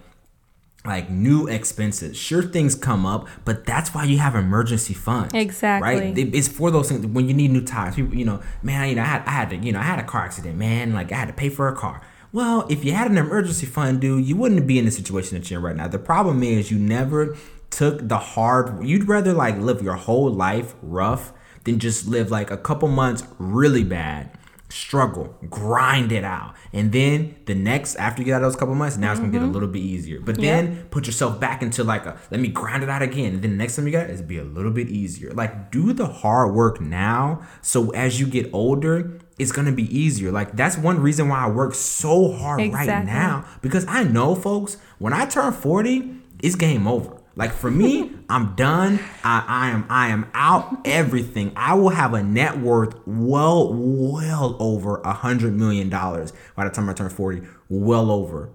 like 0.83 1.09
new 1.09 1.47
expenses. 1.47 2.17
Sure, 2.17 2.41
things 2.41 2.75
come 2.75 3.05
up, 3.05 3.27
but 3.45 3.65
that's 3.65 3.93
why 3.93 4.03
you 4.03 4.17
have 4.17 4.35
emergency 4.35 4.93
funds. 4.93 5.33
Exactly. 5.33 5.89
Right? 5.89 6.17
It's 6.17 6.47
for 6.47 6.71
those 6.71 6.89
things 6.89 7.05
when 7.05 7.27
you 7.27 7.33
need 7.33 7.51
new 7.51 7.63
tires. 7.63 7.95
People, 7.95 8.15
you 8.15 8.25
know, 8.25 8.41
man, 8.63 8.89
you 8.89 8.95
know, 8.95 9.03
I 9.03 9.05
had, 9.05 9.23
I 9.25 9.31
had 9.31 9.49
to, 9.51 9.57
you 9.57 9.71
know, 9.71 9.79
I 9.79 9.83
had 9.83 9.99
a 9.99 10.03
car 10.03 10.23
accident, 10.23 10.57
man. 10.57 10.93
Like 10.93 11.11
I 11.11 11.15
had 11.15 11.27
to 11.27 11.33
pay 11.33 11.49
for 11.49 11.67
a 11.67 11.75
car. 11.75 12.01
Well, 12.33 12.65
if 12.69 12.83
you 12.85 12.93
had 12.93 13.11
an 13.11 13.17
emergency 13.17 13.65
fund, 13.65 14.01
dude, 14.01 14.25
you 14.25 14.35
wouldn't 14.35 14.65
be 14.65 14.79
in 14.79 14.85
the 14.85 14.91
situation 14.91 15.37
that 15.37 15.51
you're 15.51 15.59
in 15.59 15.65
right 15.65 15.75
now. 15.75 15.87
The 15.87 15.99
problem 15.99 16.43
is 16.43 16.71
you 16.71 16.79
never 16.79 17.37
took 17.69 18.07
the 18.07 18.17
hard. 18.17 18.83
You'd 18.83 19.07
rather 19.07 19.33
like 19.33 19.57
live 19.57 19.81
your 19.81 19.95
whole 19.95 20.31
life 20.31 20.73
rough 20.81 21.33
than 21.65 21.77
just 21.77 22.07
live 22.07 22.31
like 22.31 22.49
a 22.49 22.57
couple 22.57 22.87
months 22.87 23.23
really 23.37 23.83
bad 23.83 24.31
struggle, 24.71 25.35
grind 25.49 26.11
it 26.11 26.23
out. 26.23 26.55
And 26.73 26.91
then 26.91 27.35
the 27.45 27.55
next, 27.55 27.95
after 27.95 28.21
you 28.21 28.25
get 28.25 28.35
out 28.35 28.43
of 28.43 28.51
those 28.51 28.55
couple 28.55 28.75
months, 28.75 28.97
now 28.97 29.11
it's 29.11 29.19
gonna 29.19 29.31
get 29.31 29.41
a 29.41 29.45
mm-hmm. 29.45 29.53
little 29.53 29.67
bit 29.67 29.79
easier. 29.79 30.19
But 30.19 30.37
then 30.37 30.87
put 30.89 31.05
yourself 31.05 31.39
back 31.39 31.61
into 31.61 31.83
like 31.83 32.05
a 32.05 32.19
let 32.31 32.39
me 32.39 32.47
grind 32.47 32.83
it 32.83 32.89
out 32.89 33.01
again. 33.01 33.35
And 33.35 33.43
then 33.43 33.51
the 33.51 33.57
next 33.57 33.75
time 33.75 33.85
you 33.85 33.91
got 33.91 34.09
it, 34.09 34.13
it'll 34.13 34.25
be 34.25 34.39
a 34.39 34.43
little 34.43 34.71
bit 34.71 34.87
easier. 34.89 35.31
Like 35.31 35.71
do 35.71 35.93
the 35.93 36.07
hard 36.07 36.53
work 36.53 36.81
now. 36.81 37.41
So 37.61 37.91
as 37.91 38.19
you 38.19 38.27
get 38.27 38.49
older, 38.53 39.19
it's 39.37 39.51
gonna 39.51 39.71
be 39.71 39.95
easier. 39.95 40.31
Like 40.31 40.55
that's 40.55 40.77
one 40.77 40.99
reason 40.99 41.29
why 41.29 41.45
I 41.45 41.49
work 41.49 41.75
so 41.75 42.31
hard 42.31 42.59
right 42.73 43.05
now. 43.05 43.45
Because 43.61 43.85
I 43.87 44.03
know 44.03 44.35
folks, 44.35 44.77
when 44.99 45.13
I 45.13 45.25
turn 45.25 45.53
40, 45.53 46.15
it's 46.39 46.55
game 46.55 46.87
over. 46.87 47.20
Like 47.35 47.53
for 47.53 47.71
me, 47.71 48.11
I'm 48.29 48.55
done. 48.55 48.99
I, 49.23 49.45
I 49.47 49.69
am 49.69 49.85
I 49.89 50.09
am 50.09 50.29
out 50.33 50.79
everything. 50.83 51.53
I 51.55 51.75
will 51.75 51.89
have 51.89 52.13
a 52.13 52.21
net 52.21 52.59
worth 52.59 52.95
well 53.05 53.73
well 53.73 54.57
over 54.59 54.97
a 55.01 55.13
hundred 55.13 55.53
million 55.53 55.89
dollars 55.89 56.33
by 56.55 56.65
the 56.65 56.71
time 56.71 56.89
I 56.89 56.93
turn 56.93 57.09
40. 57.09 57.41
Well 57.69 58.11
over. 58.11 58.49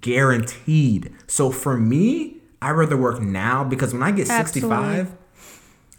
Guaranteed. 0.00 1.12
So 1.26 1.50
for 1.50 1.76
me, 1.76 2.38
I 2.62 2.70
rather 2.70 2.96
work 2.96 3.20
now 3.20 3.64
because 3.64 3.92
when 3.92 4.02
I 4.02 4.12
get 4.12 4.26
65, 4.26 5.14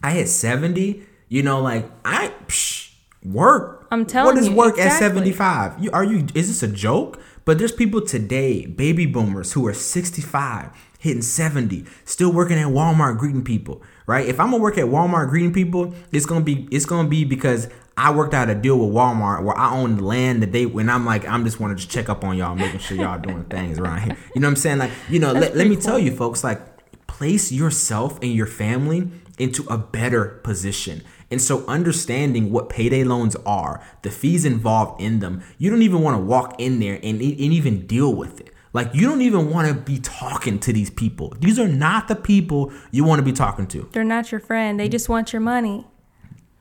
I 0.03 0.11
hit 0.11 0.27
70, 0.27 1.03
you 1.29 1.43
know, 1.43 1.61
like 1.61 1.89
I 2.03 2.33
psh, 2.47 2.93
work. 3.23 3.87
I'm 3.91 4.05
telling 4.05 4.29
you. 4.29 4.33
What 4.33 4.41
is 4.41 4.49
you, 4.49 4.55
work 4.55 4.79
at 4.79 4.97
75? 4.97 5.83
You 5.83 5.91
are 5.91 6.03
you 6.03 6.25
is 6.33 6.47
this 6.47 6.63
a 6.63 6.67
joke? 6.67 7.21
But 7.45 7.59
there's 7.59 7.71
people 7.71 8.01
today, 8.01 8.65
baby 8.65 9.05
boomers 9.05 9.53
who 9.53 9.65
are 9.67 9.73
65, 9.73 10.69
hitting 10.99 11.21
70, 11.21 11.85
still 12.05 12.31
working 12.31 12.57
at 12.57 12.67
Walmart 12.67 13.17
greeting 13.17 13.43
people, 13.43 13.81
right? 14.05 14.25
If 14.25 14.39
I'm 14.39 14.51
gonna 14.51 14.61
work 14.61 14.77
at 14.77 14.85
Walmart 14.85 15.29
greeting 15.29 15.53
people, 15.53 15.93
it's 16.11 16.25
gonna 16.25 16.45
be 16.45 16.67
it's 16.71 16.85
gonna 16.85 17.07
be 17.07 17.23
because 17.23 17.69
I 17.95 18.11
worked 18.11 18.33
out 18.33 18.49
a 18.49 18.55
deal 18.55 18.77
with 18.77 18.93
Walmart 18.93 19.43
where 19.43 19.57
I 19.57 19.71
own 19.71 19.97
the 19.97 20.03
land 20.03 20.41
that 20.43 20.51
they 20.51 20.65
when 20.65 20.89
I'm 20.89 21.05
like 21.05 21.27
I'm 21.27 21.43
just 21.43 21.59
want 21.59 21.71
to 21.71 21.83
just 21.83 21.91
check 21.91 22.09
up 22.09 22.23
on 22.23 22.37
y'all, 22.37 22.55
making 22.55 22.79
sure 22.79 22.97
y'all 22.97 23.19
doing 23.19 23.43
things 23.49 23.79
around 23.79 24.01
here. 24.01 24.17
You 24.35 24.41
know 24.41 24.47
what 24.47 24.51
I'm 24.51 24.55
saying? 24.57 24.77
Like, 24.77 24.91
you 25.09 25.19
know, 25.19 25.31
let, 25.31 25.55
let 25.55 25.67
me 25.67 25.75
tell 25.75 25.97
you 25.97 26.15
folks, 26.15 26.43
like 26.43 26.61
place 27.07 27.51
yourself 27.51 28.19
and 28.21 28.31
your 28.33 28.45
family 28.45 29.09
into 29.37 29.65
a 29.67 29.77
better 29.77 30.39
position. 30.43 31.03
And 31.29 31.41
so 31.41 31.65
understanding 31.67 32.51
what 32.51 32.69
payday 32.69 33.03
loans 33.03 33.35
are, 33.45 33.83
the 34.01 34.09
fees 34.09 34.45
involved 34.45 35.01
in 35.01 35.19
them, 35.19 35.43
you 35.57 35.69
don't 35.69 35.81
even 35.81 36.01
want 36.01 36.15
to 36.15 36.23
walk 36.23 36.59
in 36.59 36.79
there 36.79 36.95
and, 36.95 37.19
and 37.19 37.21
even 37.21 37.85
deal 37.85 38.13
with 38.13 38.39
it. 38.39 38.53
Like 38.73 38.93
you 38.93 39.07
don't 39.07 39.21
even 39.21 39.49
want 39.49 39.67
to 39.67 39.73
be 39.73 39.99
talking 39.99 40.59
to 40.59 40.73
these 40.73 40.89
people. 40.89 41.33
These 41.39 41.57
are 41.59 41.67
not 41.67 42.07
the 42.07 42.15
people 42.15 42.71
you 42.91 43.03
want 43.03 43.19
to 43.19 43.23
be 43.23 43.33
talking 43.33 43.67
to. 43.67 43.89
they're 43.93 44.03
not 44.03 44.31
your 44.31 44.41
friend. 44.41 44.79
They 44.79 44.89
just 44.89 45.09
want 45.09 45.33
your 45.33 45.41
money. 45.41 45.85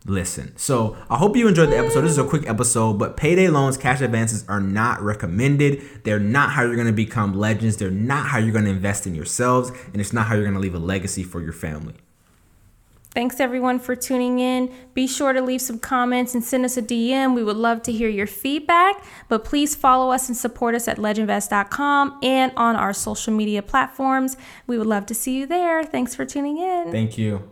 listen. 0.07 0.57
So 0.57 0.97
I 1.11 1.17
hope 1.19 1.37
you 1.37 1.49
enjoyed 1.49 1.71
the 1.71 1.79
episode. 1.79 2.03
This 2.03 2.13
is 2.13 2.19
a 2.19 2.25
quick 2.25 2.49
episode, 2.49 2.95
but 2.95 3.17
payday 3.17 3.49
loans, 3.49 3.77
cash 3.77 4.01
advances 4.01 4.45
are 4.49 4.61
not 4.61 5.03
recommended. 5.03 5.83
They're 6.05 6.21
not 6.21 6.51
how 6.51 6.63
you're 6.63 6.77
going 6.77 6.87
to 6.87 6.93
become 6.93 7.35
legends. 7.35 7.77
They're 7.77 7.91
not 7.91 8.27
how 8.27 8.39
you're 8.39 8.53
going 8.53 8.67
to 8.67 8.71
invest 8.71 9.07
in 9.07 9.15
yourselves, 9.17 9.71
and 9.93 10.01
it's 10.01 10.13
not 10.13 10.27
how 10.27 10.35
you're 10.35 10.45
going 10.45 10.55
to 10.55 10.61
leave 10.61 10.75
a 10.77 10.79
legacy 10.79 11.25
for 11.25 11.41
your 11.43 11.53
family. 11.53 11.95
Thanks 13.17 13.41
everyone 13.41 13.79
for 13.79 13.97
tuning 13.97 14.41
in. 14.41 14.71
Be 14.93 15.07
sure 15.07 15.33
to 15.33 15.41
leave 15.41 15.63
some 15.63 15.79
comments 15.79 16.35
and 16.35 16.45
send 16.45 16.67
us 16.67 16.77
a 16.77 16.83
DM. 16.83 17.35
We 17.35 17.43
would 17.43 17.57
love 17.57 17.83
to 17.85 17.93
hear 17.93 18.11
your 18.11 18.27
feedback, 18.27 19.03
but 19.31 19.43
please 19.43 19.75
follow 19.75 20.11
us 20.11 20.29
and 20.29 20.37
support 20.37 20.75
us 20.75 20.87
at 20.87 20.99
legendvest.com 20.99 22.19
and 22.23 22.53
on 22.59 22.77
our 22.77 22.93
social 22.93 23.33
media 23.33 23.63
platforms. 23.63 24.37
We 24.67 24.77
would 24.77 24.87
love 24.87 25.07
to 25.07 25.15
see 25.15 25.35
you 25.35 25.47
there. 25.47 25.83
Thanks 25.83 26.15
for 26.15 26.27
tuning 26.27 26.59
in. 26.59 26.93
Thank 26.93 27.17
you. 27.17 27.51